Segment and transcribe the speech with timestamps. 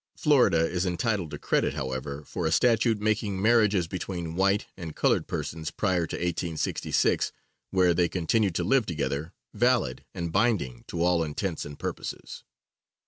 [0.17, 5.27] Florida is entitled to credit, however, for a statute making marriages between white and colored
[5.27, 7.31] persons prior to 1866,
[7.69, 12.43] where they continue to live together, valid and binding to all intents and purposes.